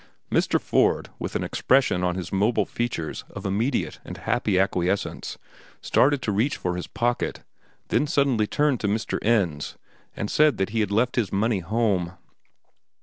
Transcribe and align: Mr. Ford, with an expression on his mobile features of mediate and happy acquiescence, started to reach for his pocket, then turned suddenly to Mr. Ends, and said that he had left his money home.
Mr. 0.31 0.59
Ford, 0.59 1.09
with 1.19 1.35
an 1.35 1.43
expression 1.43 2.03
on 2.03 2.15
his 2.15 2.33
mobile 2.33 2.65
features 2.65 3.23
of 3.29 3.45
mediate 3.45 3.99
and 4.03 4.17
happy 4.17 4.57
acquiescence, 4.59 5.37
started 5.79 6.23
to 6.23 6.31
reach 6.31 6.57
for 6.57 6.75
his 6.75 6.87
pocket, 6.87 7.43
then 7.89 7.99
turned 7.99 8.09
suddenly 8.09 8.47
to 8.47 8.57
Mr. 8.87 9.19
Ends, 9.23 9.77
and 10.15 10.31
said 10.31 10.57
that 10.57 10.69
he 10.69 10.79
had 10.79 10.89
left 10.89 11.17
his 11.17 11.31
money 11.31 11.59
home. 11.59 12.13